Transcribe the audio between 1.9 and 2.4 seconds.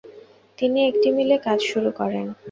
করেন।